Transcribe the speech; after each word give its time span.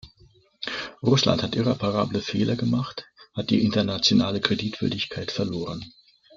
Russland 1.03 1.43
hat 1.43 1.55
irreparable 1.55 2.23
Fehler 2.23 2.55
gemachthat 2.55 3.05
die 3.51 3.63
internationale 3.63 4.41
Kreditwürdigkeit 4.41 5.31
verloren. 5.31 5.93